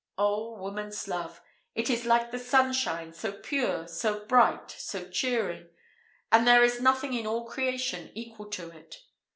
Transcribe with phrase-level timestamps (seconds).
[0.17, 1.41] Oh, woman's love!
[1.75, 5.69] It is like the sunshine, so pure, so bright, so cheering;
[6.31, 8.95] and there is nothing in all creation equal to it!